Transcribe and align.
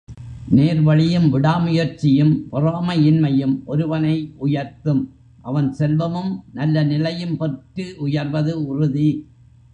நேர்வழியும் 0.55 1.27
விடாமுயற்சி 1.29 2.09
யும் 2.13 2.33
பொறாமை 2.49 2.95
இன்மையும் 3.07 3.53
ஒருவனை 3.65 4.15
உயர்த்தும் 4.37 5.03
அவன் 5.41 5.69
செல்வமும் 5.73 6.43
நல்ல 6.53 6.83
நிலையும் 6.83 7.37
பெற்று 7.37 7.85
உயர்வது 7.97 8.65
உறுதி. 8.65 9.09